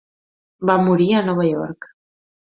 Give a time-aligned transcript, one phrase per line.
[0.69, 1.91] Va morir a Nova York.